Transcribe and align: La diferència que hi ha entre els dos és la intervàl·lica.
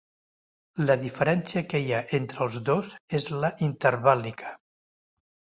La 0.85 0.95
diferència 1.01 1.63
que 1.73 1.83
hi 1.83 1.93
ha 1.93 2.01
entre 2.21 2.43
els 2.47 2.57
dos 2.71 2.91
és 3.21 3.31
la 3.45 3.55
intervàl·lica. 3.71 4.59